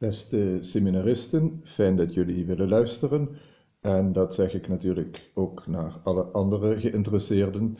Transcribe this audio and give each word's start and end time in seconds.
Beste 0.00 0.56
seminaristen, 0.60 1.60
fijn 1.64 1.96
dat 1.96 2.14
jullie 2.14 2.46
willen 2.46 2.68
luisteren. 2.68 3.28
En 3.80 4.12
dat 4.12 4.34
zeg 4.34 4.54
ik 4.54 4.68
natuurlijk 4.68 5.30
ook 5.34 5.66
naar 5.66 6.00
alle 6.02 6.22
andere 6.22 6.80
geïnteresseerden. 6.80 7.76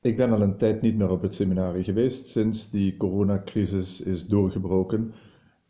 Ik 0.00 0.16
ben 0.16 0.32
al 0.32 0.42
een 0.42 0.56
tijd 0.56 0.82
niet 0.82 0.96
meer 0.96 1.10
op 1.10 1.22
het 1.22 1.34
seminarie 1.34 1.84
geweest 1.84 2.26
sinds 2.26 2.70
die 2.70 2.96
coronacrisis 2.96 4.00
is 4.00 4.26
doorgebroken. 4.26 5.14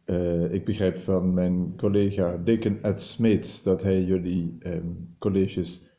Uh, 0.06 0.52
ik 0.52 0.64
begrijp 0.64 0.96
van 0.96 1.34
mijn 1.34 1.76
collega 1.76 2.36
Deken 2.36 2.82
Ed 2.82 3.00
Smeets 3.00 3.62
dat 3.62 3.82
hij 3.82 4.02
jullie 4.04 4.56
um, 4.66 5.14
colleges 5.18 5.98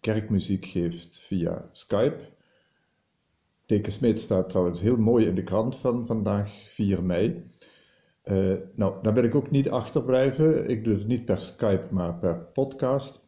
kerkmuziek 0.00 0.66
geeft 0.66 1.18
via 1.18 1.68
Skype. 1.72 2.24
Deken 3.66 3.92
Smeets 3.92 4.22
staat 4.22 4.48
trouwens 4.48 4.80
heel 4.80 4.96
mooi 4.96 5.26
in 5.26 5.34
de 5.34 5.42
krant 5.42 5.76
van 5.76 6.06
vandaag, 6.06 6.50
4 6.66 7.02
mei. 7.02 7.44
Uh, 8.30 8.54
nou, 8.74 9.02
daar 9.02 9.14
wil 9.14 9.24
ik 9.24 9.34
ook 9.34 9.50
niet 9.50 9.70
achterblijven. 9.70 10.68
Ik 10.68 10.84
doe 10.84 10.94
het 10.94 11.06
niet 11.06 11.24
per 11.24 11.40
Skype, 11.40 11.86
maar 11.90 12.14
per 12.14 12.38
podcast. 12.38 13.24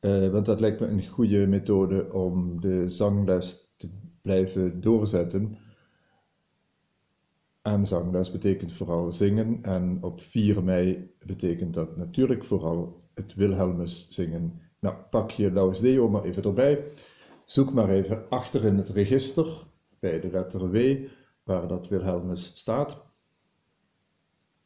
Uh, 0.00 0.30
want 0.30 0.46
dat 0.46 0.60
lijkt 0.60 0.80
me 0.80 0.86
een 0.86 1.06
goede 1.06 1.46
methode 1.46 2.12
om 2.12 2.60
de 2.60 2.90
zangles 2.90 3.74
te 3.76 3.88
blijven 4.22 4.80
doorzetten. 4.80 5.56
En 7.62 7.86
zangles 7.86 8.30
betekent 8.30 8.72
vooral 8.72 9.12
zingen. 9.12 9.58
En 9.62 9.98
op 10.00 10.20
4 10.20 10.64
mei 10.64 11.14
betekent 11.26 11.74
dat 11.74 11.96
natuurlijk 11.96 12.44
vooral 12.44 13.00
het 13.14 13.34
Wilhelmus 13.34 14.06
zingen. 14.08 14.60
Nou, 14.80 14.96
pak 15.10 15.30
je 15.30 15.52
Laus 15.52 15.80
Deo 15.80 16.08
maar 16.08 16.24
even 16.24 16.42
erbij. 16.42 16.84
Zoek 17.44 17.72
maar 17.72 17.88
even 17.88 18.28
achter 18.28 18.64
in 18.64 18.76
het 18.76 18.88
register, 18.88 19.66
bij 19.98 20.20
de 20.20 20.30
letter 20.30 20.70
W, 20.70 20.96
waar 21.42 21.66
dat 21.66 21.88
Wilhelmus 21.88 22.44
staat. 22.54 23.11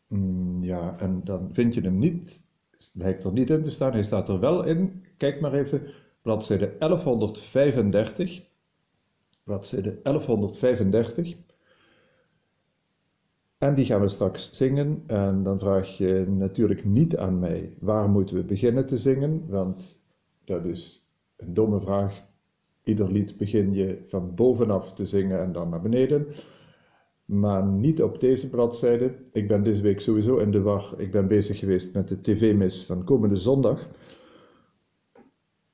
Mm, 0.08 0.64
ja, 0.64 0.98
en 0.98 1.20
dan 1.24 1.48
vind 1.52 1.74
je 1.74 1.80
hem 1.80 1.98
niet, 1.98 2.40
lijkt 2.92 3.24
er 3.24 3.32
niet 3.32 3.50
in 3.50 3.62
te 3.62 3.70
staan. 3.70 3.92
Hij 3.92 4.04
staat 4.04 4.28
er 4.28 4.40
wel 4.40 4.64
in. 4.64 5.04
Kijk 5.16 5.40
maar 5.40 5.52
even, 5.52 5.82
bladzijde 6.22 6.76
1135. 6.78 8.44
Bladzijde 9.44 10.00
1135. 10.02 11.36
En 13.58 13.74
die 13.74 13.84
gaan 13.84 14.00
we 14.00 14.08
straks 14.08 14.52
zingen. 14.52 15.02
En 15.06 15.42
dan 15.42 15.58
vraag 15.58 15.96
je 15.96 16.24
natuurlijk 16.28 16.84
niet 16.84 17.16
aan 17.16 17.38
mij, 17.38 17.76
waar 17.80 18.08
moeten 18.08 18.36
we 18.36 18.44
beginnen 18.44 18.86
te 18.86 18.98
zingen? 18.98 19.48
Want 19.48 20.00
dat 20.44 20.64
is 20.64 21.10
een 21.36 21.54
domme 21.54 21.80
vraag. 21.80 22.24
Ieder 22.82 23.12
lied 23.12 23.36
begin 23.36 23.74
je 23.74 24.00
van 24.04 24.34
bovenaf 24.34 24.94
te 24.94 25.06
zingen 25.06 25.40
en 25.40 25.52
dan 25.52 25.68
naar 25.68 25.80
beneden 25.80 26.26
maar 27.26 27.66
niet 27.66 28.02
op 28.02 28.20
deze 28.20 28.50
bladzijde. 28.50 29.14
Ik 29.32 29.48
ben 29.48 29.62
deze 29.62 29.82
week 29.82 30.00
sowieso 30.00 30.36
in 30.36 30.50
de 30.50 30.62
war. 30.62 30.94
Ik 30.96 31.10
ben 31.10 31.28
bezig 31.28 31.58
geweest 31.58 31.94
met 31.94 32.08
de 32.08 32.20
tv-mis 32.20 32.84
van 32.84 33.04
komende 33.04 33.36
zondag. 33.36 33.88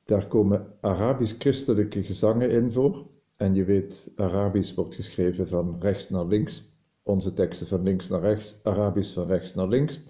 Daar 0.04 0.26
komen 0.26 0.66
Arabisch-christelijke 0.80 2.02
gezangen 2.02 2.50
in 2.50 2.72
voor. 2.72 3.06
En 3.36 3.54
je 3.54 3.64
weet, 3.64 4.10
Arabisch 4.16 4.74
wordt 4.74 4.94
geschreven 4.94 5.48
van 5.48 5.76
rechts 5.80 6.10
naar 6.10 6.26
links. 6.26 6.70
Onze 7.02 7.34
teksten 7.34 7.66
van 7.66 7.82
links 7.82 8.08
naar 8.08 8.20
rechts, 8.20 8.60
Arabisch 8.62 9.14
van 9.14 9.26
rechts 9.26 9.54
naar 9.54 9.68
links. 9.68 10.00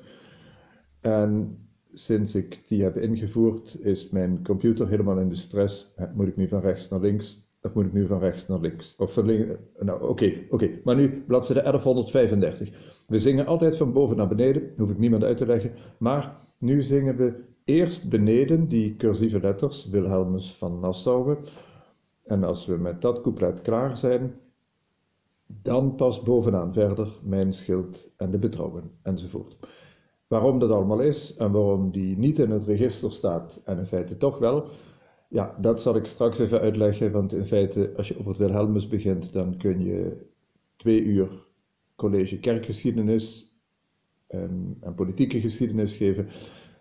En 1.01 1.59
sinds 1.93 2.35
ik 2.35 2.69
die 2.69 2.83
heb 2.83 2.97
ingevoerd, 2.97 3.81
is 3.81 4.11
mijn 4.11 4.45
computer 4.45 4.89
helemaal 4.89 5.19
in 5.19 5.29
de 5.29 5.35
stress. 5.35 5.95
Moet 6.15 6.29
ik 6.29 6.37
nu 6.37 6.49
van 6.49 6.61
rechts 6.61 6.89
naar 6.89 7.01
links? 7.01 7.51
Of 7.63 7.75
moet 7.75 7.87
ik 7.87 7.93
nu 7.93 8.07
van 8.07 8.19
rechts 8.19 8.49
naar 8.49 8.61
links? 8.61 8.95
Of 8.99 9.23
nou 9.79 10.09
oké, 10.09 10.33
oké. 10.51 10.71
Maar 10.85 10.97
nu 10.97 11.25
bladzijde 11.27 11.63
1135. 11.63 12.71
We 13.09 13.21
zingen 13.21 13.47
altijd 13.47 13.77
van 13.77 13.93
boven 13.93 14.17
naar 14.17 14.29
beneden, 14.29 14.71
hoef 14.77 14.91
ik 14.91 14.99
niemand 14.99 15.25
uit 15.25 15.37
te 15.37 15.47
leggen. 15.47 15.73
Maar 15.99 16.37
nu 16.59 16.83
zingen 16.83 17.17
we 17.17 17.35
eerst 17.65 18.11
beneden 18.11 18.69
die 18.69 18.97
cursieve 18.97 19.41
letters, 19.41 19.89
Wilhelmus 19.89 20.55
van 20.55 20.81
Nassau. 20.81 21.37
En 22.25 22.45
als 22.45 22.67
we 22.67 22.77
met 22.77 23.03
dat 23.03 23.21
couplet 23.21 23.63
klaar 23.63 23.97
zijn, 23.97 24.35
dan 25.47 25.95
pas 25.95 26.23
bovenaan 26.23 26.73
verder 26.73 27.09
mijn 27.25 27.53
schild 27.53 28.11
en 28.17 28.31
de 28.31 28.39
betrouwen 28.39 28.91
enzovoort. 29.03 29.57
Waarom 30.27 30.59
dat 30.59 30.71
allemaal 30.71 31.01
is 31.01 31.37
en 31.37 31.53
waarom 31.53 31.91
die 31.91 32.19
niet 32.19 32.39
in 32.39 32.51
het 32.51 32.65
register 32.65 33.13
staat 33.13 33.63
en 33.65 33.79
in 33.79 33.87
feite 33.87 34.17
toch 34.17 34.39
wel, 34.39 34.67
ja, 35.33 35.57
dat 35.59 35.83
zal 35.83 35.97
ik 35.97 36.07
straks 36.07 36.39
even 36.39 36.61
uitleggen, 36.61 37.13
want 37.13 37.33
in 37.33 37.47
feite, 37.47 37.93
als 37.97 38.09
je 38.09 38.19
over 38.19 38.29
het 38.29 38.39
Wilhelmus 38.39 38.89
begint, 38.89 39.33
dan 39.33 39.57
kun 39.57 39.85
je 39.85 40.27
twee 40.77 41.03
uur 41.03 41.47
college 41.97 42.41
kerkgeschiedenis 42.41 43.57
en, 44.27 44.77
en 44.81 44.95
politieke 44.95 45.41
geschiedenis 45.41 45.97
geven. 45.97 46.27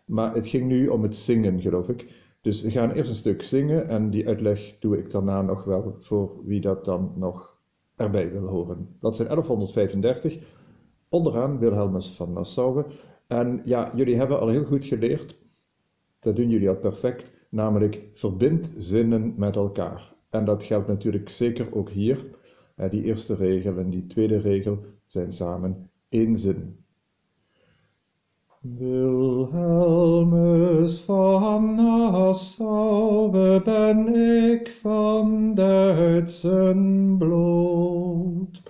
Maar 0.05 0.33
het 0.33 0.47
ging 0.47 0.67
nu 0.67 0.87
om 0.87 1.03
het 1.03 1.15
zingen, 1.15 1.61
geloof 1.61 1.89
ik. 1.89 2.05
Dus 2.41 2.61
we 2.61 2.71
gaan 2.71 2.91
eerst 2.91 3.09
een 3.09 3.15
stuk 3.15 3.41
zingen 3.41 3.87
en 3.87 4.09
die 4.09 4.27
uitleg 4.27 4.79
doe 4.79 4.97
ik 4.97 5.11
daarna 5.11 5.41
nog 5.41 5.63
wel 5.63 5.95
voor 5.99 6.45
wie 6.45 6.61
dat 6.61 6.85
dan 6.85 7.13
nog 7.15 7.57
erbij 7.95 8.31
wil 8.31 8.47
horen. 8.47 8.95
Dat 8.99 9.15
zijn 9.15 9.27
1135, 9.27 10.37
onderaan 11.09 11.59
Wilhelmus 11.59 12.09
van 12.09 12.33
Nassau. 12.33 12.83
En 13.27 13.61
ja, 13.63 13.91
jullie 13.95 14.15
hebben 14.15 14.39
al 14.39 14.47
heel 14.47 14.63
goed 14.63 14.85
geleerd, 14.85 15.37
dat 16.19 16.35
doen 16.35 16.49
jullie 16.49 16.69
al 16.69 16.77
perfect 16.77 17.39
namelijk 17.51 18.01
verbind 18.13 18.73
zinnen 18.77 19.33
met 19.37 19.55
elkaar. 19.55 20.13
En 20.29 20.45
dat 20.45 20.63
geldt 20.63 20.87
natuurlijk 20.87 21.29
zeker 21.29 21.75
ook 21.75 21.89
hier. 21.89 22.25
Die 22.89 23.03
eerste 23.03 23.35
regel 23.35 23.77
en 23.77 23.89
die 23.89 24.05
tweede 24.05 24.37
regel 24.37 24.85
zijn 25.05 25.31
samen 25.31 25.89
één 26.09 26.37
zin. 26.37 26.79
Wilhelmus 28.77 29.41
van 31.01 31.75
Nassau 31.75 33.31
ben 33.63 34.15
ik 34.51 34.69
van 34.69 35.55
Duitsen 35.55 37.15
bloed. 37.17 38.61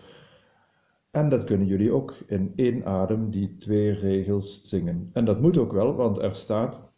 En 1.11 1.29
dat 1.29 1.43
kunnen 1.43 1.67
jullie 1.67 1.91
ook 1.91 2.15
in 2.27 2.53
één 2.55 2.85
adem 2.85 3.29
die 3.29 3.57
twee 3.57 3.91
regels 3.91 4.61
zingen. 4.63 5.09
En 5.13 5.25
dat 5.25 5.41
moet 5.41 5.57
ook 5.57 5.71
wel, 5.71 5.95
want 5.95 6.17
er 6.17 6.35
staat 6.35 6.90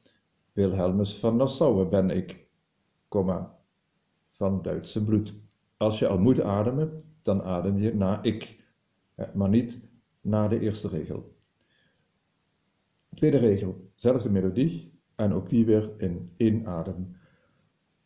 Wilhelmus 0.53 1.19
van 1.19 1.35
Nassau 1.35 1.85
ben 1.85 2.09
ik, 2.09 2.47
van 4.31 4.61
Duitse 4.61 5.03
bloed. 5.03 5.33
Als 5.77 5.99
je 5.99 6.07
al 6.07 6.19
moet 6.19 6.41
ademen, 6.41 6.99
dan 7.21 7.43
adem 7.43 7.77
je 7.77 7.95
na 7.95 8.23
ik, 8.23 8.59
maar 9.33 9.49
niet 9.49 9.81
na 10.21 10.47
de 10.47 10.59
eerste 10.59 10.87
regel. 10.87 11.35
Tweede 13.15 13.37
regel, 13.37 13.91
zelfde 13.95 14.31
melodie 14.31 14.91
en 15.15 15.33
ook 15.33 15.49
die 15.49 15.65
weer 15.65 15.91
in 15.97 16.31
één 16.37 16.67
adem. 16.67 17.15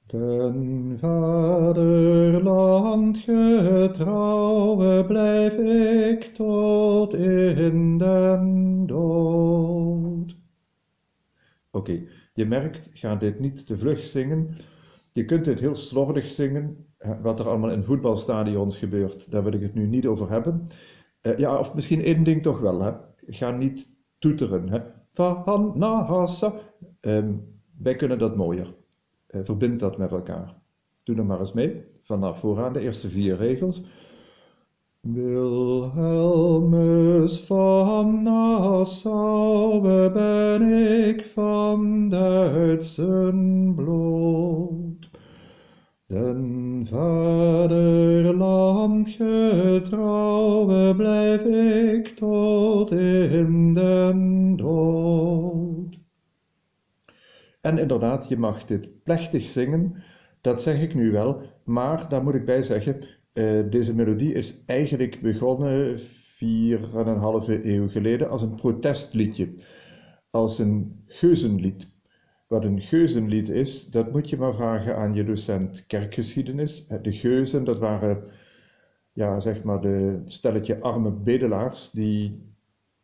Den 0.05 0.95
vaderland 0.99 1.97
getrouwe 3.17 5.05
blijf 5.05 5.57
ik 6.09 6.23
tot 6.23 7.13
in 7.13 7.97
den 7.97 8.85
dood. 8.85 10.37
Oké, 11.71 12.07
je 12.37 12.45
merkt, 12.45 12.89
ga 12.93 13.15
dit 13.15 13.39
niet 13.39 13.67
te 13.67 13.77
vlug 13.77 14.03
zingen. 14.03 14.49
Je 15.11 15.25
kunt 15.25 15.45
dit 15.45 15.59
heel 15.59 15.75
slordig 15.75 16.27
zingen. 16.27 16.85
Wat 17.21 17.39
er 17.39 17.47
allemaal 17.47 17.71
in 17.71 17.83
voetbalstadions 17.83 18.77
gebeurt, 18.77 19.31
daar 19.31 19.43
wil 19.43 19.53
ik 19.53 19.61
het 19.61 19.73
nu 19.73 19.87
niet 19.87 20.05
over 20.05 20.29
hebben. 20.29 20.67
Uh, 21.21 21.37
ja, 21.37 21.57
of 21.57 21.73
misschien 21.73 22.03
één 22.03 22.23
ding 22.23 22.41
toch 22.41 22.59
wel. 22.59 22.81
Hè. 22.81 22.91
Ga 23.27 23.51
niet 23.51 23.95
toeteren. 24.19 24.69
Hè. 24.69 24.79
Van 25.11 25.73
Nahassa. 25.75 26.53
Um, 27.01 27.59
wij 27.77 27.95
kunnen 27.95 28.19
dat 28.19 28.35
mooier. 28.35 28.73
Uh, 29.29 29.43
verbind 29.43 29.79
dat 29.79 29.97
met 29.97 30.11
elkaar. 30.11 30.55
Doe 31.03 31.15
er 31.15 31.25
maar 31.25 31.39
eens 31.39 31.53
mee. 31.53 31.83
Vanaf 32.01 32.39
vooraan 32.39 32.73
de 32.73 32.79
eerste 32.79 33.09
vier 33.09 33.37
regels. 33.37 33.83
Wilhelmus 35.13 36.59
van 37.39 38.23
Nassau 38.23 39.81
ben 40.11 40.61
ik 41.07 41.23
van 41.23 42.09
Duitsen 42.09 43.73
bloed. 43.75 45.09
Den 46.07 46.85
vaderland 46.85 48.29
getrouwe 49.09 50.95
blijf 50.95 51.43
ik 51.43 52.07
tot 52.07 52.91
in 52.91 53.73
den 53.73 54.55
dood. 54.55 55.99
En 57.61 57.77
inderdaad, 57.77 58.27
je 58.29 58.37
mag 58.37 58.65
dit 58.65 59.03
plechtig 59.03 59.49
zingen, 59.49 60.03
dat 60.41 60.61
zeg 60.61 60.81
ik 60.81 60.93
nu 60.93 61.11
wel, 61.11 61.41
maar 61.63 62.09
daar 62.09 62.23
moet 62.23 62.35
ik 62.35 62.45
bij 62.45 62.61
zeggen, 62.61 62.99
uh, 63.37 63.69
deze 63.69 63.95
melodie 63.95 64.33
is 64.33 64.63
eigenlijk 64.65 65.21
begonnen 65.21 65.99
vier 65.99 66.97
en 66.97 67.07
een 67.07 67.19
halve 67.19 67.65
eeuw 67.65 67.89
geleden 67.89 68.29
als 68.29 68.41
een 68.41 68.55
protestliedje, 68.55 69.49
als 70.29 70.59
een 70.59 71.03
geuzenlied. 71.07 71.95
Wat 72.47 72.63
een 72.63 72.81
geuzenlied 72.81 73.49
is, 73.49 73.85
dat 73.85 74.11
moet 74.11 74.29
je 74.29 74.37
maar 74.37 74.53
vragen 74.53 74.97
aan 74.97 75.15
je 75.15 75.23
docent 75.23 75.85
kerkgeschiedenis. 75.87 76.87
De 77.01 77.11
geuzen, 77.11 77.63
dat 77.63 77.79
waren 77.79 78.23
ja, 79.13 79.39
zeg 79.39 79.63
maar 79.63 79.81
de 79.81 80.21
stelletje 80.25 80.79
arme 80.79 81.11
bedelaars 81.11 81.91
die 81.91 82.41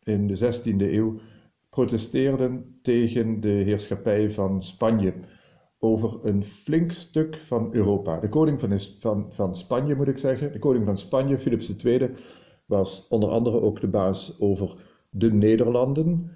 in 0.02 0.26
de 0.26 0.36
16e 0.36 0.76
eeuw 0.76 1.20
protesteerden 1.68 2.78
tegen 2.82 3.40
de 3.40 3.48
heerschappij 3.48 4.30
van 4.30 4.62
Spanje 4.62 5.14
over 5.84 6.18
een 6.22 6.44
flink 6.44 6.92
stuk 6.92 7.38
van 7.38 7.68
Europa. 7.72 8.20
De 8.20 8.28
koning 8.28 8.60
van, 8.60 8.80
van, 8.80 9.26
van 9.32 9.56
Spanje, 9.56 9.94
moet 9.94 10.08
ik 10.08 10.18
zeggen, 10.18 10.52
de 10.52 10.58
koning 10.58 10.84
van 10.84 10.98
Spanje, 10.98 11.38
Philips 11.38 11.76
II, 11.84 12.10
was 12.66 13.06
onder 13.08 13.30
andere 13.30 13.60
ook 13.60 13.80
de 13.80 13.88
baas 13.88 14.36
over 14.40 14.74
de 15.10 15.32
Nederlanden. 15.32 16.30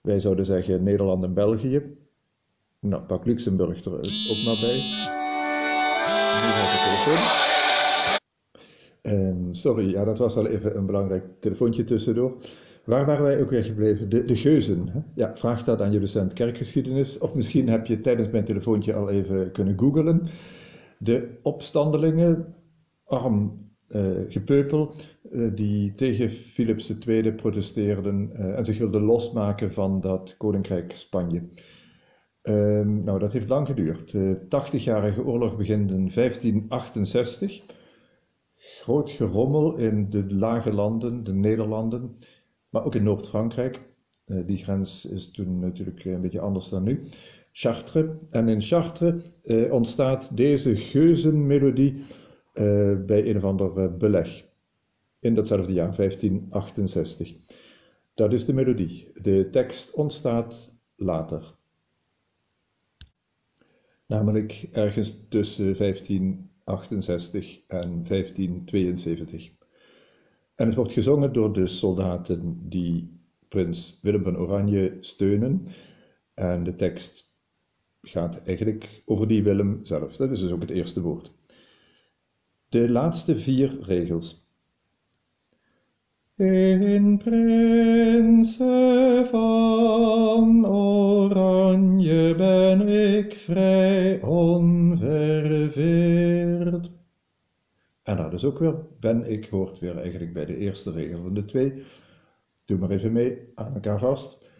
Wij 0.00 0.20
zouden 0.20 0.44
zeggen 0.44 0.82
Nederland 0.82 1.24
en 1.24 1.34
België. 1.34 1.96
Nou, 2.80 3.02
pak 3.02 3.24
Luxemburg 3.24 3.84
er 3.84 3.92
ook 3.92 4.44
maar 4.44 4.58
bij. 4.60 4.80
Telefoon. 6.82 7.50
Sorry, 9.54 9.90
ja, 9.90 10.04
dat 10.04 10.18
was 10.18 10.34
wel 10.34 10.46
even 10.46 10.76
een 10.76 10.86
belangrijk 10.86 11.24
telefoontje 11.40 11.84
tussendoor. 11.84 12.36
Waar 12.84 13.06
waren 13.06 13.22
wij 13.22 13.40
ook 13.40 13.50
weer 13.50 13.64
gebleven? 13.64 14.08
De, 14.08 14.24
de 14.24 14.36
geuzen. 14.36 14.88
Hè? 14.88 15.00
Ja, 15.14 15.36
vraag 15.36 15.64
dat 15.64 15.80
aan 15.80 15.92
je 15.92 16.00
docent 16.00 16.32
kerkgeschiedenis. 16.32 17.18
Of 17.18 17.34
misschien 17.34 17.68
heb 17.68 17.86
je 17.86 18.00
tijdens 18.00 18.30
mijn 18.30 18.44
telefoontje 18.44 18.94
al 18.94 19.10
even 19.10 19.52
kunnen 19.52 19.78
googelen. 19.78 20.22
De 20.98 21.38
opstandelingen, 21.42 22.54
arm 23.04 23.70
uh, 23.90 24.10
gepeupel, 24.28 24.92
uh, 25.32 25.50
die 25.54 25.94
tegen 25.94 26.30
Philips 26.30 26.98
II 27.06 27.32
protesteerden 27.32 28.30
uh, 28.32 28.58
en 28.58 28.64
zich 28.64 28.78
wilden 28.78 29.02
losmaken 29.02 29.72
van 29.72 30.00
dat 30.00 30.34
koninkrijk 30.36 30.92
Spanje. 30.96 31.42
Um, 32.42 33.04
nou, 33.04 33.18
dat 33.18 33.32
heeft 33.32 33.48
lang 33.48 33.66
geduurd. 33.66 34.10
De 34.10 34.40
80-jarige 34.44 35.24
oorlog 35.24 35.56
begint 35.56 35.90
in 35.90 36.10
1568 36.14 37.62
groot 38.82 39.10
gerommel 39.10 39.76
in 39.76 40.10
de 40.10 40.34
lage 40.34 40.72
landen, 40.72 41.24
de 41.24 41.34
Nederlanden, 41.34 42.16
maar 42.72 42.84
ook 42.84 42.94
in 42.94 43.02
Noord-Frankrijk. 43.02 43.80
Uh, 44.26 44.46
die 44.46 44.58
grens 44.58 45.04
is 45.04 45.30
toen 45.30 45.58
natuurlijk 45.58 46.04
een 46.04 46.20
beetje 46.20 46.40
anders 46.40 46.68
dan 46.68 46.82
nu. 46.82 47.02
Chartres. 47.52 48.16
En 48.30 48.48
in 48.48 48.62
Chartres 48.62 49.30
uh, 49.44 49.72
ontstaat 49.72 50.36
deze 50.36 50.76
geuzenmelodie 50.76 52.04
bij 53.06 53.28
een 53.28 53.36
of 53.36 53.44
ander 53.44 53.96
beleg. 53.96 54.44
In 55.20 55.34
datzelfde 55.34 55.72
jaar, 55.72 55.96
1568. 55.96 57.34
Dat 58.14 58.32
is 58.32 58.44
de 58.44 58.54
melodie. 58.54 59.12
De 59.22 59.48
tekst 59.50 59.94
ontstaat 59.94 60.72
later. 60.96 61.56
Namelijk 64.06 64.68
ergens 64.72 65.28
tussen 65.28 65.76
15 65.76 66.50
1868 66.64 67.60
en 67.66 68.04
1572. 68.04 69.52
En 70.62 70.68
het 70.68 70.76
wordt 70.76 70.92
gezongen 70.92 71.32
door 71.32 71.52
de 71.52 71.66
soldaten 71.66 72.58
die 72.68 73.20
prins 73.48 73.98
Willem 74.02 74.22
van 74.22 74.36
Oranje 74.36 74.96
steunen. 75.00 75.66
En 76.34 76.64
de 76.64 76.74
tekst 76.74 77.34
gaat 78.02 78.42
eigenlijk 78.42 79.02
over 79.04 79.28
die 79.28 79.42
Willem 79.42 79.80
zelf. 79.82 80.16
Dat 80.16 80.30
is 80.30 80.40
dus 80.40 80.50
ook 80.50 80.60
het 80.60 80.70
eerste 80.70 81.00
woord. 81.00 81.32
De 82.68 82.90
laatste 82.90 83.36
vier 83.36 83.78
regels. 83.80 84.50
In 86.36 87.18
Prinsen 87.18 88.56
van 89.26 90.66
Oranje 90.66 92.34
ben 92.36 92.88
ik 92.88 93.34
vrij 93.34 94.20
onverveerd. 94.20 94.61
En 98.12 98.18
dat 98.18 98.32
is 98.32 98.44
ook 98.44 98.58
weer 98.58 98.74
ben 99.00 99.30
ik 99.30 99.48
hoort 99.48 99.78
weer 99.78 99.98
eigenlijk 99.98 100.32
bij 100.32 100.46
de 100.46 100.56
eerste 100.56 100.90
regel 100.90 101.22
van 101.22 101.34
de 101.34 101.44
twee. 101.44 101.82
Doe 102.64 102.78
maar 102.78 102.90
even 102.90 103.12
mee, 103.12 103.52
aan 103.54 103.74
elkaar 103.74 103.98
vast. 103.98 104.50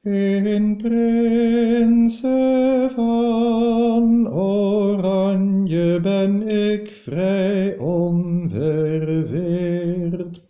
In 0.00 0.76
Prinsen 0.76 2.90
van 2.90 4.32
Oranje 4.32 6.00
ben 6.02 6.48
ik 6.48 6.90
vrij 6.90 7.78
onverveerd. 7.78 10.44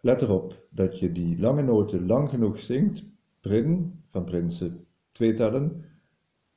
Let 0.00 0.22
erop 0.22 0.66
dat 0.70 0.98
je 0.98 1.12
die 1.12 1.38
lange 1.38 1.62
noten 1.62 2.06
lang 2.06 2.30
genoeg 2.30 2.58
zingt. 2.58 3.04
Prin, 3.40 4.02
van 4.06 4.24
prinsen, 4.24 4.86
twee 5.10 5.34
tellen. 5.34 5.84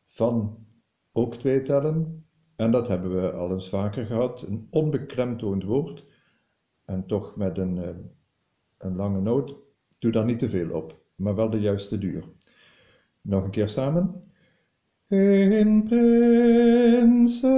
Van, 0.06 0.58
ook 1.12 1.36
twee 1.36 1.62
tellen. 1.62 2.27
En 2.58 2.72
dat 2.72 2.88
hebben 2.88 3.22
we 3.22 3.32
al 3.32 3.52
eens 3.52 3.70
vaker 3.70 4.06
gehad. 4.06 4.42
Een 4.42 4.68
onbeklemtoond 4.70 5.64
woord. 5.64 6.06
En 6.86 7.06
toch 7.06 7.36
met 7.36 7.58
een, 7.58 7.78
eh, 7.78 7.96
een 8.78 8.96
lange 8.96 9.22
noot. 9.22 9.56
Doe 10.00 10.12
daar 10.12 10.26
niet 10.26 10.40
te 10.40 10.50
veel 10.50 10.72
op, 10.72 11.06
maar 11.16 11.36
wel 11.36 11.50
de 11.50 11.60
juiste 11.60 11.98
duur. 11.98 12.24
Nog 13.22 13.44
een 13.44 13.50
keer 13.50 13.68
samen. 13.68 14.22
In 15.08 15.84
prinsen 15.84 17.50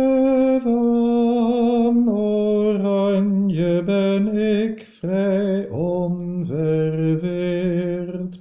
van 0.62 2.10
oranje 2.10 3.84
ben 3.84 4.36
ik 4.36 4.84
vrij 4.84 5.69
onverweerd. 5.69 8.40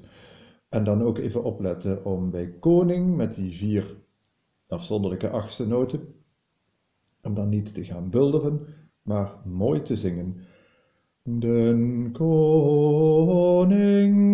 En 0.68 0.84
dan 0.84 1.02
ook 1.02 1.18
even 1.18 1.44
opletten 1.44 2.04
om 2.04 2.30
bij 2.30 2.58
koning 2.58 3.16
met 3.16 3.34
die 3.34 3.52
vier 3.52 3.96
afzonderlijke 4.66 5.30
achtste 5.30 5.68
noten, 5.68 6.17
om 7.28 7.34
dan 7.34 7.48
niet 7.48 7.74
te 7.74 7.84
gaan 7.84 8.10
bulderen, 8.10 8.60
maar 9.02 9.36
mooi 9.44 9.82
te 9.82 9.96
zingen. 9.96 10.36
Den 11.22 12.12
koning 12.12 13.60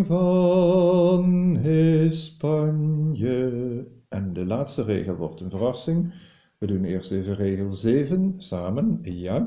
van 0.06 1.56
Hispanje. 1.62 3.43
En 4.08 4.32
de 4.32 4.46
laatste 4.46 4.82
regel 4.82 5.14
wordt 5.14 5.41
een 5.41 5.50
verrassing. 5.50 6.14
We 6.58 6.67
doen 6.67 6.85
eerst 6.85 7.12
even 7.12 7.35
regel 7.35 7.70
7 7.70 8.35
samen. 8.37 8.99
Ja. 9.02 9.47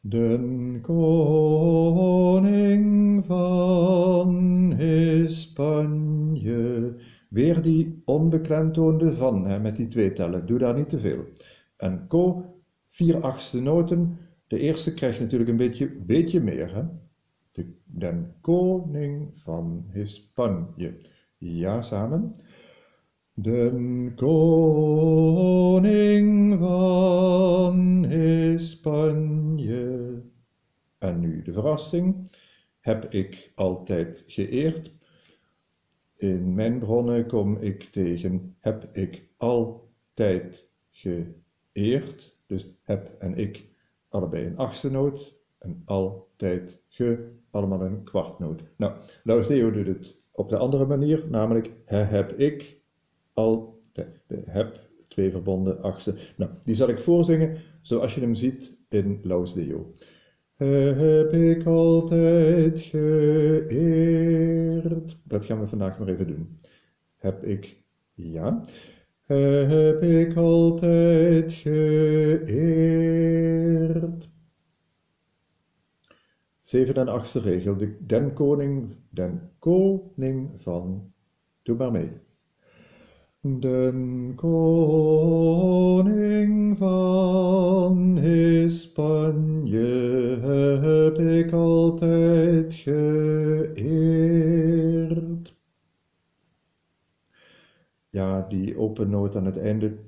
Den 0.00 0.80
koning 0.80 2.14
van 3.24 4.72
Hispanje. 4.78 6.14
Weer 7.28 7.62
die 7.62 8.02
onbeklemtoonde 8.04 9.12
van, 9.12 9.62
met 9.62 9.76
die 9.76 9.86
twee 9.86 10.12
tellen. 10.12 10.46
Doe 10.46 10.58
daar 10.58 10.74
niet 10.74 10.88
te 10.88 10.98
veel. 10.98 11.24
En 11.76 12.06
ko, 12.08 12.44
vier 12.92 13.20
achtste 13.20 13.62
noten. 13.62 14.18
De 14.46 14.58
eerste 14.58 14.94
krijgt 14.94 15.20
natuurlijk 15.20 15.50
een 15.50 15.56
beetje, 15.56 15.88
beetje 15.88 16.40
meer. 16.40 16.74
Hè? 16.74 16.82
De, 17.84 18.24
koning 18.40 19.30
van 19.34 19.86
Hispanje. 19.92 20.96
Ja, 21.38 21.82
samen. 21.82 22.34
Den 23.34 24.12
koning 24.14 24.98
van 26.58 28.04
Hispanje. 28.04 29.42
En 30.98 31.20
nu 31.20 31.42
de 31.42 31.52
verrassing. 31.52 32.30
Heb 32.80 33.04
ik 33.04 33.52
altijd 33.54 34.24
geëerd. 34.26 34.94
In 36.16 36.54
mijn 36.54 36.78
bronnen 36.78 37.26
kom 37.26 37.56
ik 37.56 37.82
tegen 37.82 38.56
heb 38.58 38.88
ik 38.92 39.28
altijd 39.36 40.70
geëerd. 40.90 42.31
Dus 42.52 42.78
heb 42.82 43.10
en 43.18 43.36
ik 43.36 43.64
allebei 44.08 44.46
een 44.46 44.56
achtste 44.56 44.90
noot. 44.90 45.40
En 45.58 45.82
altijd 45.84 46.82
ge, 46.88 47.30
allemaal 47.50 47.80
een 47.80 48.04
kwartnoot. 48.04 48.62
Nou, 48.76 48.92
Laus 49.24 49.46
Deo 49.46 49.70
doet 49.70 49.86
het 49.86 50.16
op 50.32 50.48
de 50.48 50.56
andere 50.56 50.86
manier, 50.86 51.24
namelijk 51.28 51.70
heb 51.84 52.32
ik 52.32 52.80
altijd. 53.32 54.20
De 54.26 54.42
heb, 54.46 54.80
twee 55.08 55.30
verbonden 55.30 55.82
achtste. 55.82 56.14
Nou, 56.36 56.50
die 56.62 56.74
zal 56.74 56.88
ik 56.88 57.00
voorzingen 57.00 57.56
zoals 57.82 58.14
je 58.14 58.20
hem 58.20 58.34
ziet 58.34 58.76
in 58.88 59.20
Laus 59.22 59.54
Deo. 59.54 59.92
Heb 60.54 61.32
ik 61.32 61.66
altijd 61.66 62.80
geëerd. 62.80 63.68
Dat 65.24 65.44
gaan 65.44 65.60
we 65.60 65.66
vandaag 65.66 65.98
maar 65.98 66.08
even 66.08 66.26
doen. 66.26 66.56
Heb 67.16 67.44
ik, 67.44 67.76
ja. 68.14 68.62
Heb 69.68 70.02
ik 70.02 70.36
altijd 70.36 71.52
geëerd. 71.52 72.72
Zeven 76.60 76.94
en 76.94 77.08
achtste 77.08 77.40
regel. 77.40 77.76
De, 77.76 77.96
den 78.06 78.32
koning, 78.32 78.96
den 79.10 79.50
koning 79.58 80.60
van. 80.60 81.12
Doe 81.62 81.76
maar 81.76 81.92
mee. 81.92 82.10
Den 83.40 84.32
koning 84.34 85.82
van 86.76 88.18
Hispanje 88.18 89.78
heb 90.82 91.18
ik 91.18 91.52
altijd 91.52 92.74
geëerd. 92.74 93.11
Ja, 98.22 98.42
die 98.48 98.78
open 98.78 99.10
noot 99.10 99.36
aan 99.36 99.44
het 99.44 99.58
einde, 99.58 99.98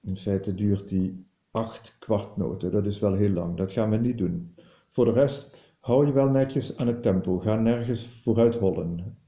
in 0.00 0.16
feite 0.16 0.54
duurt 0.54 0.88
die 0.88 1.26
acht 1.50 1.96
kwartnoten. 1.98 2.72
Dat 2.72 2.86
is 2.86 2.98
wel 2.98 3.12
heel 3.12 3.30
lang. 3.30 3.56
Dat 3.56 3.72
gaan 3.72 3.90
we 3.90 3.96
niet 3.96 4.18
doen. 4.18 4.54
Voor 4.88 5.04
de 5.04 5.12
rest 5.12 5.74
hou 5.80 6.06
je 6.06 6.12
wel 6.12 6.30
netjes 6.30 6.76
aan 6.76 6.86
het 6.86 7.02
tempo. 7.02 7.38
Ga 7.38 7.56
nergens 7.56 8.06
vooruit 8.06 8.56
hollen. 8.56 9.18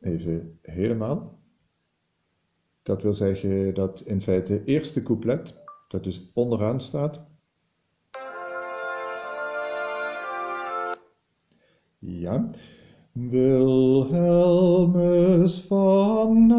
Even 0.00 0.58
helemaal. 0.62 1.38
Dat 2.82 3.02
wil 3.02 3.12
zeggen 3.12 3.74
dat 3.74 4.00
in 4.00 4.20
feite 4.20 4.52
het 4.52 4.66
eerste 4.66 5.02
couplet, 5.02 5.62
dat 5.88 6.04
dus 6.04 6.30
onderaan 6.34 6.80
staat. 6.80 7.26
Ja. 11.98 12.46
Wilhelmus 13.16 14.10
van 15.68 16.50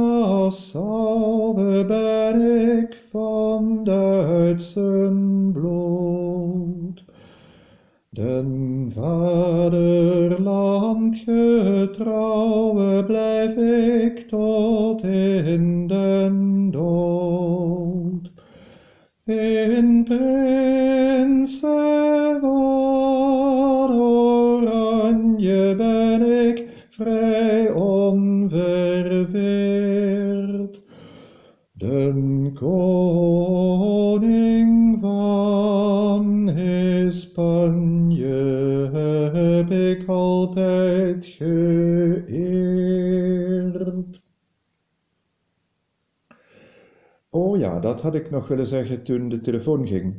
had 48.06 48.16
ik 48.16 48.32
nog 48.32 48.48
willen 48.48 48.66
zeggen 48.66 49.04
toen 49.04 49.30
de 49.30 49.42
telefoon 49.42 49.88
ging. 49.88 50.16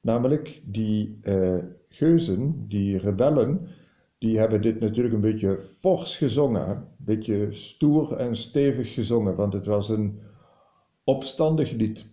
Namelijk, 0.00 0.62
die 0.64 1.18
uh, 1.22 1.58
geuzen, 1.88 2.64
die 2.68 2.98
rebellen, 2.98 3.68
die 4.18 4.38
hebben 4.38 4.62
dit 4.62 4.80
natuurlijk 4.80 5.14
een 5.14 5.20
beetje 5.20 5.56
fors 5.56 6.16
gezongen. 6.16 6.68
Een 6.68 6.84
beetje 6.96 7.50
stoer 7.50 8.16
en 8.16 8.36
stevig 8.36 8.94
gezongen, 8.94 9.36
want 9.36 9.52
het 9.52 9.66
was 9.66 9.88
een 9.88 10.20
opstandig 11.04 11.72
lied. 11.72 12.06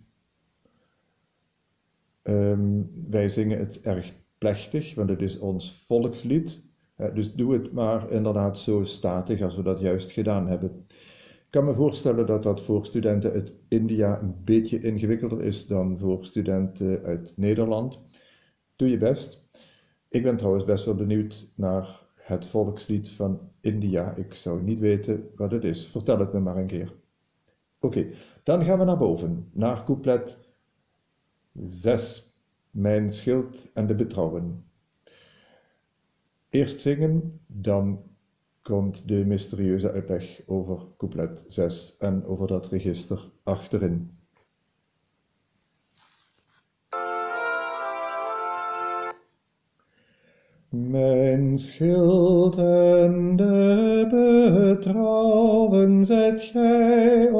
Um, 2.22 2.90
wij 3.10 3.28
zingen 3.28 3.58
het 3.58 3.80
erg 3.80 4.12
plechtig, 4.38 4.94
want 4.94 5.08
het 5.08 5.22
is 5.22 5.38
ons 5.38 5.84
volkslied. 5.86 6.62
Uh, 6.96 7.14
dus 7.14 7.34
doe 7.34 7.52
het 7.52 7.72
maar 7.72 8.10
inderdaad 8.10 8.58
zo 8.58 8.84
statig 8.84 9.40
als 9.40 9.56
we 9.56 9.62
dat 9.62 9.80
juist 9.80 10.10
gedaan 10.10 10.48
hebben. 10.48 10.86
Ik 11.48 11.54
kan 11.54 11.64
me 11.64 11.74
voorstellen 11.74 12.26
dat 12.26 12.42
dat 12.42 12.62
voor 12.62 12.86
studenten 12.86 13.32
uit 13.32 13.52
India 13.68 14.20
een 14.20 14.34
beetje 14.44 14.80
ingewikkelder 14.80 15.42
is 15.42 15.66
dan 15.66 15.98
voor 15.98 16.24
studenten 16.24 17.02
uit 17.02 17.32
Nederland. 17.36 18.00
Doe 18.76 18.90
je 18.90 18.96
best. 18.96 19.48
Ik 20.08 20.22
ben 20.22 20.36
trouwens 20.36 20.64
best 20.64 20.84
wel 20.84 20.94
benieuwd 20.94 21.52
naar 21.54 22.06
het 22.14 22.46
volkslied 22.46 23.10
van 23.10 23.50
India. 23.60 24.14
Ik 24.14 24.34
zou 24.34 24.62
niet 24.62 24.78
weten 24.78 25.30
wat 25.36 25.50
het 25.50 25.64
is. 25.64 25.86
Vertel 25.86 26.18
het 26.18 26.32
me 26.32 26.40
maar 26.40 26.56
een 26.56 26.66
keer. 26.66 26.94
Oké, 27.80 28.06
dan 28.42 28.64
gaan 28.64 28.78
we 28.78 28.84
naar 28.84 28.98
boven, 28.98 29.50
naar 29.52 29.84
couplet 29.84 30.38
6. 31.52 32.32
Mijn 32.70 33.12
schild 33.12 33.70
en 33.74 33.86
de 33.86 33.94
betrouwen. 33.94 34.64
Eerst 36.48 36.80
zingen, 36.80 37.40
dan 37.46 38.02
komt 38.68 39.08
de 39.08 39.24
mysterieuze 39.26 39.92
uitleg 39.92 40.40
over 40.46 40.78
couplet 40.96 41.44
6 41.46 41.96
en 41.98 42.24
over 42.26 42.46
dat 42.46 42.66
register 42.66 43.30
achterin. 43.42 44.10
Mijn 50.68 51.58
schild 51.58 52.56
en 52.56 53.36
de 53.36 54.06
betrouwen 54.10 56.06
zet 56.06 56.40
gij, 56.40 57.32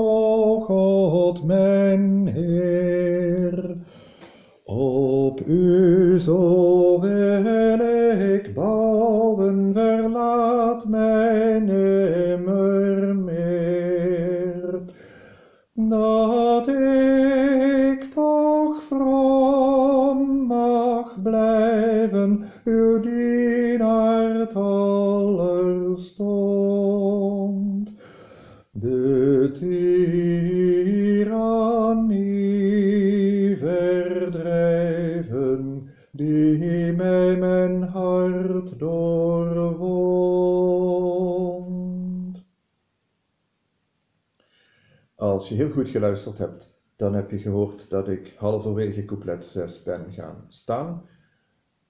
Als 45.18 45.48
je 45.48 45.54
heel 45.54 45.70
goed 45.70 45.88
geluisterd 45.88 46.38
hebt, 46.38 46.80
dan 46.96 47.14
heb 47.14 47.30
je 47.30 47.38
gehoord 47.38 47.90
dat 47.90 48.08
ik 48.08 48.34
halverwege 48.36 49.04
couplet 49.04 49.44
6 49.44 49.82
ben 49.82 50.12
gaan 50.12 50.44
staan. 50.48 51.08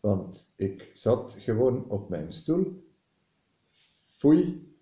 Want 0.01 0.53
ik 0.57 0.91
zat 0.93 1.35
gewoon 1.39 1.91
op 1.91 2.09
mijn 2.09 2.33
stoel. 2.33 2.85
Foei. 4.17 4.73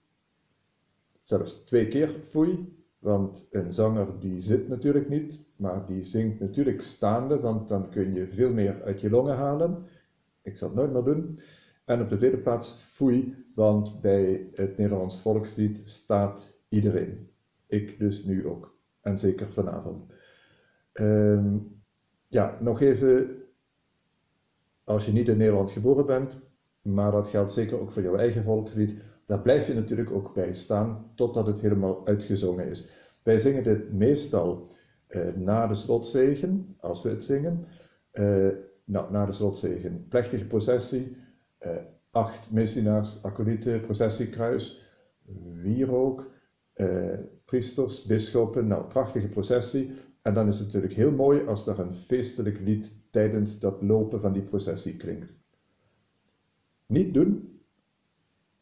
Zelfs 1.23 1.65
twee 1.65 1.88
keer 1.88 2.09
foei. 2.09 2.76
Want 2.99 3.47
een 3.50 3.73
zanger 3.73 4.21
die 4.21 4.41
zit 4.41 4.69
natuurlijk 4.69 5.09
niet, 5.09 5.41
maar 5.57 5.87
die 5.87 6.03
zingt 6.03 6.41
natuurlijk 6.41 6.83
staande, 6.83 7.41
want 7.41 7.69
dan 7.69 7.91
kun 7.91 8.15
je 8.15 8.29
veel 8.29 8.53
meer 8.53 8.83
uit 8.83 9.00
je 9.00 9.11
longen 9.11 9.37
halen. 9.37 9.85
Ik 10.43 10.59
zal 10.59 10.69
het 10.69 10.76
nooit 10.76 10.93
meer 10.93 11.15
doen. 11.15 11.38
En 11.85 12.00
op 12.00 12.09
de 12.09 12.17
tweede 12.17 12.38
plaats 12.38 12.71
foei, 12.71 13.45
want 13.55 14.00
bij 14.00 14.49
het 14.55 14.76
Nederlands 14.76 15.21
volkslied 15.21 15.83
staat 15.85 16.59
iedereen. 16.69 17.35
Ik 17.66 17.99
dus 17.99 18.25
nu 18.25 18.46
ook. 18.46 18.78
En 19.00 19.18
zeker 19.18 19.46
vanavond. 19.46 20.12
Um, 20.92 21.80
ja, 22.28 22.58
nog 22.61 22.80
even 22.80 23.46
als 24.85 25.06
je 25.06 25.12
niet 25.12 25.28
in 25.28 25.37
Nederland 25.37 25.70
geboren 25.70 26.06
bent, 26.06 26.38
maar 26.82 27.11
dat 27.11 27.28
geldt 27.28 27.52
zeker 27.52 27.80
ook 27.80 27.92
voor 27.92 28.02
jouw 28.02 28.16
eigen 28.16 28.42
volkslied, 28.42 28.94
daar 29.25 29.40
blijf 29.40 29.66
je 29.66 29.75
natuurlijk 29.75 30.11
ook 30.11 30.35
bij 30.35 30.54
staan 30.54 31.11
totdat 31.14 31.46
het 31.46 31.61
helemaal 31.61 32.06
uitgezongen 32.06 32.68
is. 32.68 32.90
Wij 33.23 33.38
zingen 33.38 33.62
dit 33.64 33.92
meestal 33.92 34.68
uh, 35.08 35.35
na 35.35 35.66
de 35.66 35.75
slotzegen, 35.75 36.76
als 36.80 37.02
we 37.02 37.08
het 37.08 37.25
zingen. 37.25 37.64
Uh, 38.12 38.49
nou, 38.85 39.12
na 39.12 39.26
de 39.26 39.32
slotzegen, 39.32 40.06
plechtige 40.08 40.46
processie, 40.46 41.16
uh, 41.61 41.70
acht 42.11 42.52
missionaars, 42.52 43.25
acolieten, 43.25 43.80
processiekruis, 43.80 44.85
wierook, 45.52 46.30
priesters, 47.45 48.04
bisschoppen, 48.04 48.66
nou, 48.66 48.85
prachtige 48.85 49.28
processie. 49.28 49.90
En 50.23 50.35
dan 50.35 50.47
is 50.47 50.59
het 50.59 50.66
natuurlijk 50.66 50.95
heel 50.95 51.12
mooi 51.12 51.47
als 51.47 51.64
daar 51.64 51.78
een 51.78 51.92
feestelijk 51.92 52.61
lied 52.61 52.90
tijdens 53.11 53.59
dat 53.59 53.83
lopen 53.83 54.21
van 54.21 54.33
die 54.33 54.42
processie 54.42 54.97
klinkt. 54.97 55.33
Niet 56.87 57.14
doen, 57.14 57.61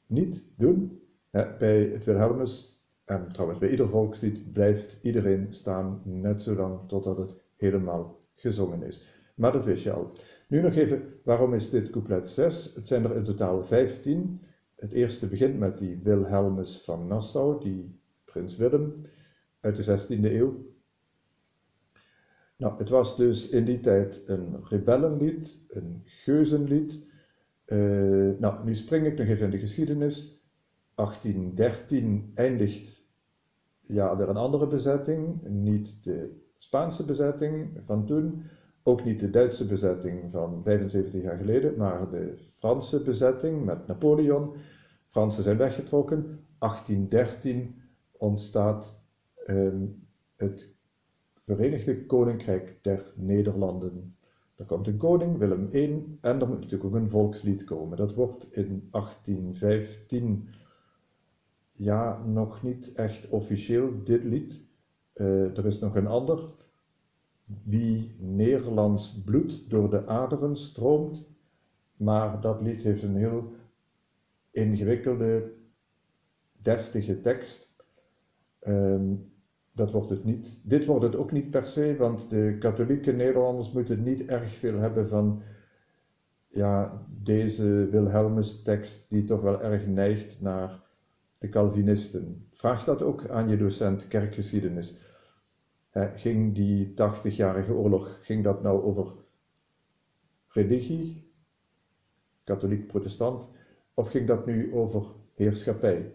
niet 0.06 0.44
doen. 0.56 1.02
bij 1.30 1.82
het 1.82 2.04
Wilhelmus, 2.04 2.82
en 3.04 3.28
trouwens 3.32 3.60
bij 3.60 3.70
ieder 3.70 3.88
volkslied, 3.88 4.52
blijft 4.52 4.98
iedereen 5.02 5.46
staan 5.52 6.00
net 6.04 6.42
zo 6.42 6.54
lang 6.54 6.88
totdat 6.88 7.18
het 7.18 7.34
helemaal 7.56 8.18
gezongen 8.36 8.82
is. 8.82 9.04
Maar 9.34 9.52
dat 9.52 9.64
wist 9.64 9.82
je 9.82 9.92
al. 9.92 10.12
Nu 10.48 10.60
nog 10.60 10.74
even, 10.74 11.02
waarom 11.24 11.54
is 11.54 11.70
dit 11.70 11.90
couplet 11.90 12.28
6? 12.28 12.74
Het 12.74 12.88
zijn 12.88 13.04
er 13.04 13.16
in 13.16 13.24
totaal 13.24 13.62
15. 13.62 14.40
Het 14.76 14.92
eerste 14.92 15.28
begint 15.28 15.58
met 15.58 15.78
die 15.78 16.00
Wilhelmus 16.02 16.82
van 16.84 17.06
Nassau, 17.06 17.60
die 17.60 18.00
prins 18.34 18.56
Willem 18.56 19.00
uit 19.60 19.76
de 19.76 19.98
16e 19.98 20.24
eeuw. 20.24 20.72
Nou, 22.56 22.78
het 22.78 22.88
was 22.88 23.16
dus 23.16 23.48
in 23.48 23.64
die 23.64 23.80
tijd 23.80 24.22
een 24.26 24.64
rebellenlied, 24.64 25.60
een 25.68 26.02
geuzenlied. 26.04 27.02
Uh, 27.66 28.38
nou, 28.38 28.64
nu 28.64 28.74
spring 28.74 29.06
ik 29.06 29.18
nog 29.18 29.26
even 29.26 29.44
in 29.44 29.50
de 29.50 29.58
geschiedenis. 29.58 30.44
1813 30.94 32.32
eindigt 32.34 33.12
ja, 33.80 34.16
weer 34.16 34.28
een 34.28 34.36
andere 34.36 34.66
bezetting, 34.66 35.42
niet 35.48 36.04
de 36.04 36.40
Spaanse 36.56 37.04
bezetting 37.04 37.80
van 37.84 38.06
toen, 38.06 38.42
ook 38.82 39.04
niet 39.04 39.20
de 39.20 39.30
Duitse 39.30 39.66
bezetting 39.66 40.30
van 40.30 40.62
75 40.62 41.22
jaar 41.22 41.36
geleden, 41.36 41.76
maar 41.76 42.10
de 42.10 42.34
Franse 42.38 43.02
bezetting 43.02 43.64
met 43.64 43.86
Napoleon. 43.86 44.56
Fransen 45.06 45.42
zijn 45.42 45.56
weggetrokken. 45.56 46.44
1813 46.58 47.82
ontstaat 48.18 49.00
ehm, 49.46 49.86
het 50.36 50.74
Verenigde 51.34 52.06
Koninkrijk 52.06 52.78
der 52.82 53.12
Nederlanden. 53.16 54.16
Er 54.56 54.64
komt 54.64 54.86
een 54.86 54.96
koning, 54.96 55.38
Willem 55.38 55.68
I, 55.72 56.18
en 56.20 56.40
er 56.40 56.48
moet 56.48 56.60
natuurlijk 56.60 56.84
ook 56.84 56.94
een 56.94 57.08
volkslied 57.08 57.64
komen. 57.64 57.96
Dat 57.96 58.14
wordt 58.14 58.52
in 58.52 58.88
1815 58.90 60.48
ja, 61.72 62.24
nog 62.24 62.62
niet 62.62 62.92
echt 62.92 63.28
officieel, 63.28 64.04
dit 64.04 64.24
lied. 64.24 64.62
Uh, 65.14 65.56
er 65.58 65.66
is 65.66 65.78
nog 65.78 65.96
een 65.96 66.06
ander. 66.06 66.40
Wie 67.62 68.16
Nederlands 68.18 69.22
bloed 69.22 69.70
door 69.70 69.90
de 69.90 70.06
aderen 70.06 70.56
stroomt. 70.56 71.24
Maar 71.96 72.40
dat 72.40 72.60
lied 72.60 72.82
heeft 72.82 73.02
een 73.02 73.16
heel 73.16 73.52
ingewikkelde, 74.50 75.52
deftige 76.52 77.20
tekst. 77.20 77.73
Um, 78.66 79.32
dat 79.74 79.90
wordt 79.90 80.10
het 80.10 80.24
niet. 80.24 80.60
Dit 80.62 80.84
wordt 80.84 81.04
het 81.04 81.16
ook 81.16 81.32
niet 81.32 81.50
per 81.50 81.66
se, 81.66 81.96
want 81.96 82.30
de 82.30 82.56
katholieke 82.58 83.12
Nederlanders 83.12 83.72
moeten 83.72 84.02
niet 84.02 84.26
erg 84.26 84.50
veel 84.50 84.78
hebben 84.78 85.08
van 85.08 85.42
ja, 86.48 87.02
deze 87.22 87.88
Wilhelmus 87.90 88.62
tekst 88.62 89.10
die 89.10 89.24
toch 89.24 89.40
wel 89.40 89.62
erg 89.62 89.86
neigt 89.86 90.40
naar 90.40 90.82
de 91.38 91.48
Calvinisten. 91.48 92.46
Vraag 92.52 92.84
dat 92.84 93.02
ook 93.02 93.28
aan 93.28 93.48
je 93.48 93.56
docent 93.56 94.08
kerkgeschiedenis. 94.08 95.00
ging 96.14 96.54
die 96.54 96.94
80-jarige 96.94 97.72
oorlog, 97.72 98.18
ging 98.22 98.44
dat 98.44 98.62
nou 98.62 98.82
over 98.82 99.06
religie, 100.48 101.32
katholiek-protestant, 102.44 103.46
of 103.94 104.10
ging 104.10 104.26
dat 104.26 104.46
nu 104.46 104.74
over 104.74 105.04
heerschappij, 105.34 106.12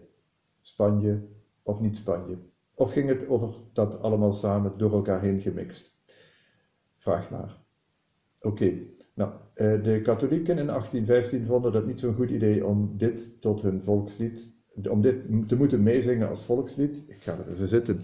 Spanje 0.60 1.28
of 1.70 1.80
niet 1.80 1.96
Spanje? 1.96 2.38
Of 2.74 2.92
ging 2.92 3.08
het 3.08 3.28
over 3.28 3.50
dat 3.72 4.00
allemaal 4.02 4.32
samen 4.32 4.72
door 4.76 4.92
elkaar 4.92 5.20
heen 5.20 5.40
gemixt? 5.40 6.02
Vraag 6.96 7.30
maar. 7.30 7.56
Oké, 8.40 8.72
nou, 9.14 9.32
eh, 9.54 9.82
de 9.82 10.00
katholieken 10.02 10.58
in 10.58 10.68
1815 10.68 11.46
vonden 11.46 11.72
dat 11.72 11.86
niet 11.86 12.00
zo'n 12.00 12.14
goed 12.14 12.30
idee 12.30 12.66
om 12.66 12.94
dit 12.96 13.40
tot 13.40 13.62
hun 13.62 13.82
volkslied, 13.82 14.52
om 14.88 15.02
dit 15.02 15.48
te 15.48 15.56
moeten 15.56 15.82
meezingen 15.82 16.28
als 16.28 16.44
volkslied. 16.44 17.04
Ik 17.06 17.16
ga 17.16 17.32
er 17.32 17.52
even 17.52 17.66
zitten. 17.66 18.00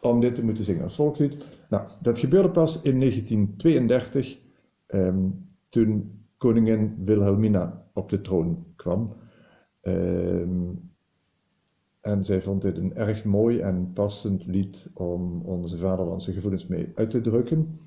Om 0.00 0.20
dit 0.20 0.34
te 0.34 0.44
moeten 0.44 0.64
zingen 0.64 0.82
als 0.82 0.94
volkslied. 0.94 1.44
Nou, 1.68 1.88
dat 2.02 2.18
gebeurde 2.18 2.50
pas 2.50 2.82
in 2.82 2.98
1932, 2.98 4.38
ehm, 4.86 5.28
toen 5.68 6.20
koningin 6.36 6.94
Wilhelmina 7.04 7.88
op 7.92 8.08
de 8.08 8.20
troon 8.20 8.66
kwam. 8.76 9.12
Ehm, 9.80 10.70
en 12.06 12.24
zij 12.24 12.40
vond 12.40 12.62
dit 12.62 12.76
een 12.76 12.94
erg 12.94 13.24
mooi 13.24 13.58
en 13.58 13.90
passend 13.92 14.46
lied 14.46 14.90
om 14.94 15.42
onze 15.42 15.76
vaderlandse 15.76 16.32
gevoelens 16.32 16.66
mee 16.66 16.92
uit 16.94 17.10
te 17.10 17.20
drukken. 17.20 17.78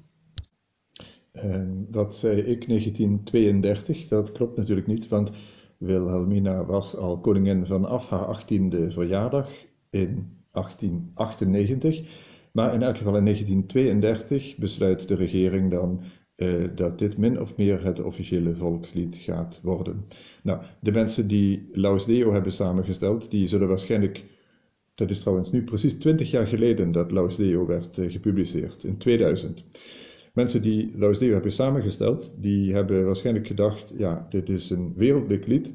En 1.31 1.87
dat 1.89 2.15
zei 2.15 2.41
ik 2.41 2.67
1932, 2.67 4.07
dat 4.07 4.31
klopt 4.31 4.57
natuurlijk 4.57 4.87
niet, 4.87 5.07
want 5.07 5.31
Wilhelmina 5.77 6.65
was 6.65 6.95
al 6.95 7.19
koningin 7.19 7.65
vanaf 7.65 8.09
haar 8.09 8.41
18e 8.41 8.87
verjaardag 8.87 9.49
in 9.89 10.37
1898. 10.51 12.27
Maar 12.51 12.73
in 12.73 12.81
elk 12.81 12.97
geval 12.97 13.15
in 13.15 13.23
1932 13.23 14.57
besluit 14.57 15.07
de 15.07 15.15
regering 15.15 15.71
dan 15.71 16.01
uh, 16.39 16.67
dat 16.75 16.99
dit 16.99 17.17
min 17.17 17.39
of 17.41 17.57
meer 17.57 17.83
het 17.83 18.01
officiële 18.01 18.53
volkslied 18.53 19.15
gaat 19.15 19.59
worden. 19.63 20.05
Nou, 20.43 20.61
de 20.79 20.91
mensen 20.91 21.27
die 21.27 21.69
Laus 21.71 22.05
Deo 22.05 22.33
hebben 22.33 22.51
samengesteld, 22.51 23.31
die 23.31 23.47
zullen 23.47 23.67
waarschijnlijk, 23.67 24.23
dat 24.95 25.09
is 25.09 25.19
trouwens 25.19 25.51
nu 25.51 25.63
precies 25.63 25.93
20 25.93 26.31
jaar 26.31 26.47
geleden 26.47 26.91
dat 26.91 27.11
Laus 27.11 27.35
Deo 27.35 27.65
werd 27.65 27.97
uh, 27.97 28.11
gepubliceerd, 28.11 28.83
in 28.83 28.97
2000. 28.97 29.63
Mensen 30.33 30.61
die 30.61 30.91
Laus 30.95 31.19
Deo 31.19 31.33
hebben 31.33 31.51
samengesteld, 31.51 32.31
die 32.37 32.73
hebben 32.73 33.05
waarschijnlijk 33.05 33.47
gedacht, 33.47 33.93
ja, 33.97 34.27
dit 34.29 34.49
is 34.49 34.69
een 34.69 34.93
wereldlijk 34.95 35.47
lied, 35.47 35.73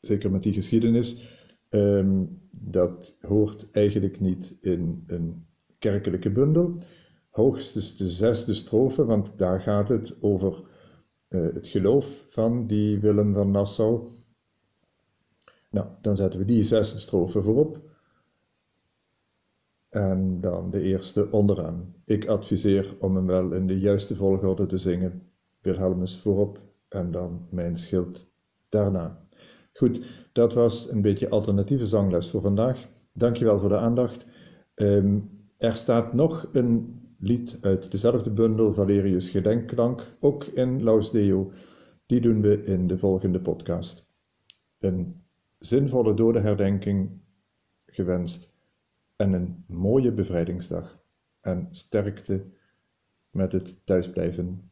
zeker 0.00 0.30
met 0.30 0.42
die 0.42 0.52
geschiedenis, 0.52 1.28
um, 1.70 2.40
dat 2.50 3.16
hoort 3.20 3.68
eigenlijk 3.72 4.20
niet 4.20 4.58
in 4.60 5.04
een 5.06 5.44
kerkelijke 5.78 6.30
bundel 6.30 6.78
hoogstens 7.30 7.96
de 7.96 8.08
zesde 8.08 8.54
strofe, 8.54 9.04
want 9.04 9.38
daar 9.38 9.60
gaat 9.60 9.88
het 9.88 10.22
over 10.22 10.62
uh, 11.28 11.54
het 11.54 11.66
geloof 11.66 12.24
van 12.28 12.66
die 12.66 13.00
Willem 13.00 13.34
van 13.34 13.50
Nassau. 13.50 14.08
Nou, 15.70 15.86
dan 16.00 16.16
zetten 16.16 16.38
we 16.38 16.44
die 16.44 16.64
zesde 16.64 16.98
strofe 16.98 17.42
voorop. 17.42 17.88
En 19.88 20.40
dan 20.40 20.70
de 20.70 20.80
eerste 20.80 21.30
onderaan. 21.30 21.94
Ik 22.04 22.26
adviseer 22.26 22.96
om 22.98 23.16
hem 23.16 23.26
wel 23.26 23.52
in 23.52 23.66
de 23.66 23.78
juiste 23.78 24.16
volgorde 24.16 24.66
te 24.66 24.78
zingen. 24.78 25.30
Wilhelmus 25.60 26.18
voorop 26.18 26.60
en 26.88 27.10
dan 27.10 27.46
mijn 27.50 27.76
schild 27.76 28.26
daarna. 28.68 29.28
Goed, 29.72 30.00
dat 30.32 30.54
was 30.54 30.90
een 30.90 31.02
beetje 31.02 31.28
alternatieve 31.28 31.86
zangles 31.86 32.30
voor 32.30 32.40
vandaag. 32.40 32.88
Dankjewel 33.12 33.58
voor 33.58 33.68
de 33.68 33.78
aandacht. 33.78 34.26
Um, 34.74 35.30
er 35.58 35.76
staat 35.76 36.12
nog 36.12 36.48
een 36.52 36.99
lied 37.20 37.58
uit 37.60 37.90
dezelfde 37.90 38.30
bundel 38.30 38.72
Valerius 38.72 39.28
Gedenkklank, 39.28 40.16
ook 40.20 40.44
in 40.44 40.82
Laus 40.82 41.10
Deo. 41.10 41.52
Die 42.06 42.20
doen 42.20 42.40
we 42.40 42.64
in 42.64 42.86
de 42.86 42.98
volgende 42.98 43.40
podcast. 43.40 44.12
Een 44.78 45.22
zinvolle 45.58 46.14
dodenherdenking 46.14 47.20
gewenst 47.86 48.54
en 49.16 49.32
een 49.32 49.64
mooie 49.66 50.12
bevrijdingsdag 50.12 51.02
en 51.40 51.68
sterkte 51.70 52.44
met 53.30 53.52
het 53.52 53.86
thuisblijven 53.86 54.69